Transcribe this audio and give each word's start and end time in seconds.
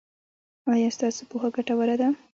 ایا 0.73 0.89
ستاسو 0.97 1.21
پوهه 1.29 1.49
ګټوره 1.55 1.95
ده؟ 2.01 2.07